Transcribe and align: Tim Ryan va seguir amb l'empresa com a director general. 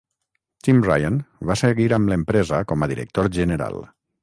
Tim 0.67 0.79
Ryan 0.85 1.19
va 1.51 1.57
seguir 1.61 1.87
amb 1.99 2.11
l'empresa 2.13 2.63
com 2.73 2.87
a 2.87 2.91
director 2.95 3.33
general. 3.39 3.81